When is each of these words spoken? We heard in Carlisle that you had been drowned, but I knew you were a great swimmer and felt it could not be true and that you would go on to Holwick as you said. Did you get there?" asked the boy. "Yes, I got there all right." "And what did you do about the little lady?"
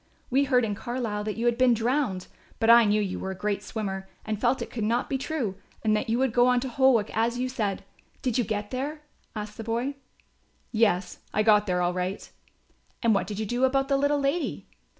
We 0.31 0.45
heard 0.45 0.65
in 0.65 0.73
Carlisle 0.73 1.25
that 1.25 1.37
you 1.37 1.45
had 1.45 1.59
been 1.59 1.75
drowned, 1.75 2.25
but 2.59 2.71
I 2.71 2.85
knew 2.85 2.99
you 2.99 3.19
were 3.19 3.29
a 3.29 3.37
great 3.37 3.61
swimmer 3.61 4.09
and 4.25 4.41
felt 4.41 4.59
it 4.63 4.71
could 4.71 4.83
not 4.83 5.11
be 5.11 5.19
true 5.19 5.57
and 5.83 5.95
that 5.95 6.09
you 6.09 6.17
would 6.17 6.33
go 6.33 6.47
on 6.47 6.59
to 6.61 6.69
Holwick 6.69 7.15
as 7.15 7.37
you 7.37 7.47
said. 7.47 7.83
Did 8.23 8.35
you 8.35 8.43
get 8.43 8.71
there?" 8.71 9.03
asked 9.35 9.57
the 9.57 9.63
boy. 9.63 9.93
"Yes, 10.71 11.19
I 11.35 11.43
got 11.43 11.67
there 11.67 11.83
all 11.83 11.93
right." 11.93 12.31
"And 13.03 13.13
what 13.13 13.27
did 13.27 13.37
you 13.37 13.45
do 13.45 13.63
about 13.63 13.89
the 13.89 13.95
little 13.97 14.19
lady?" 14.19 14.65